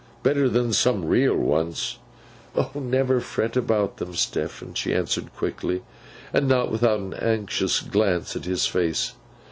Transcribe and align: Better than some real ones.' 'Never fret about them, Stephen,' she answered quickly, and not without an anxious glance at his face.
Better 0.23 0.49
than 0.49 0.73
some 0.73 1.05
real 1.05 1.35
ones.' 1.35 1.99
'Never 2.73 3.19
fret 3.21 3.55
about 3.55 3.97
them, 3.97 4.15
Stephen,' 4.15 4.73
she 4.73 4.95
answered 4.95 5.31
quickly, 5.35 5.83
and 6.33 6.47
not 6.47 6.71
without 6.71 6.99
an 7.01 7.13
anxious 7.13 7.81
glance 7.81 8.35
at 8.35 8.45
his 8.45 8.65
face. 8.65 9.13